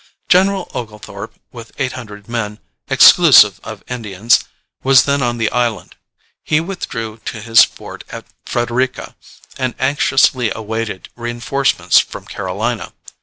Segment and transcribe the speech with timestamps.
[0.27, 2.57] General Oglethorpe, with eight hundred men,
[2.89, 4.39] exclusive of Indians,
[4.81, 5.95] was then on the island.
[6.43, 9.15] He withdrew to his fort at Frederica,
[9.59, 12.93] and anxiously awaited reinforcements from Carolina.